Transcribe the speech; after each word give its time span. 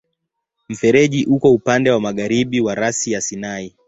Mfereji 0.69 1.25
uko 1.25 1.51
upande 1.53 1.91
wa 1.91 1.99
magharibi 1.99 2.61
wa 2.61 2.75
rasi 2.75 3.11
ya 3.11 3.21
Sinai. 3.21 3.75